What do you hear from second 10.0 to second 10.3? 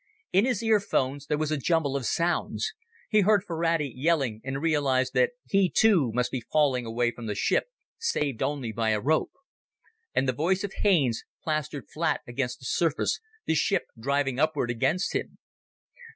And